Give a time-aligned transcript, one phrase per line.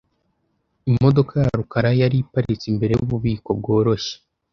[0.91, 4.15] Imodoka ya rukara yari iparitse imbere yububiko bworoshye.